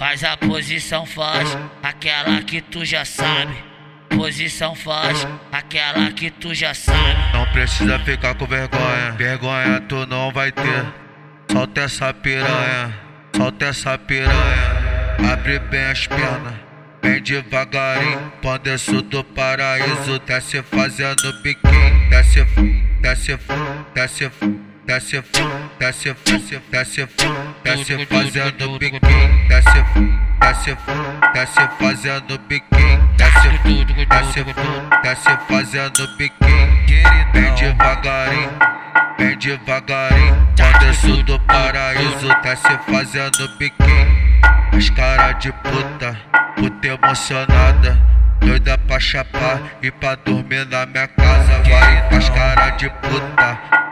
[0.00, 3.54] Faz a posição faz, aquela que tu já sabe.
[4.08, 7.18] Posição faz, aquela que tu já sabe.
[7.34, 10.86] Não precisa ficar com vergonha, vergonha tu não vai ter.
[11.52, 12.98] Solta essa piranha,
[13.36, 15.18] solta essa piranha.
[15.30, 16.54] Abre bem as pernas,
[17.02, 18.32] bem devagarinho.
[18.40, 22.08] Pandeço do paraíso, desce fazendo biquinho.
[22.08, 22.42] Desce,
[23.02, 24.30] desce, desce, desce,
[24.86, 25.22] desce,
[25.78, 26.14] desce,
[26.70, 27.08] desce,
[27.62, 29.48] desce fazendo biquinho.
[29.48, 29.84] Desce,
[30.40, 30.76] desce,
[31.34, 33.10] desce fazendo biquinho.
[33.16, 33.48] Desce,
[34.08, 34.44] desce,
[35.02, 36.70] desce fazendo biquinho.
[37.32, 38.50] Bem devagarinho,
[39.18, 40.48] bem devagarinho.
[40.56, 44.40] Pandeço do paraíso, desce fazendo biquinho.
[44.72, 46.16] As cara de puta,
[46.56, 48.10] puta emocionada.
[48.40, 51.62] Doida pra chapar e pra dormir na minha casa.
[51.68, 52.79] Vai as cara de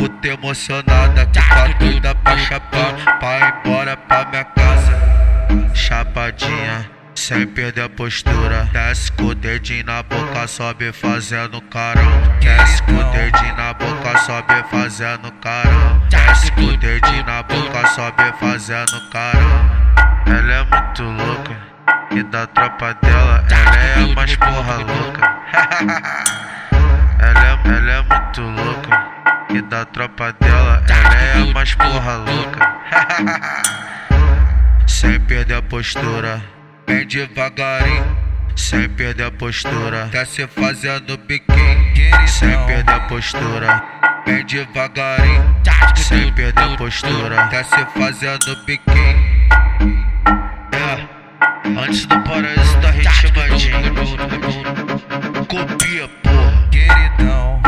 [0.00, 1.26] puta, emocionada.
[1.26, 4.98] Que tá doida pra chapar, pra embora pra minha casa.
[5.74, 8.68] Chapadinha, sem perder a postura.
[8.72, 12.22] Desce com o dedinho na boca, sobe fazendo carão.
[12.40, 16.02] Desce com o dedinho na boca, sobe fazendo carão.
[16.08, 19.70] Desce com o dedinho na boca, sobe fazendo carão.
[20.26, 21.70] Ela é muito louca.
[22.12, 25.39] E da tropa dela, ela é a mais porra louca.
[29.54, 32.76] e da tropa dela, ela é a mais porra louca.
[34.86, 36.42] Sem perder a postura,
[36.86, 38.30] bem devagarinho.
[38.56, 42.28] Sem perder a postura, tá se fazendo biquíni.
[42.28, 43.82] Sem perder a postura,
[44.26, 45.56] bem devagarinho.
[45.96, 49.48] Sem perder a postura, tá se fazendo biquinho.
[50.72, 51.08] É,
[51.80, 53.94] antes do paraíso da ritmadinho.
[55.48, 56.68] Copia, porra.
[56.70, 57.60] Queridão.